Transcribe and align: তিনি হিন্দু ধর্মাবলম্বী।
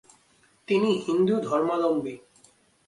তিনি 0.67 0.89
হিন্দু 1.05 1.35
ধর্মাবলম্বী। 1.41 2.15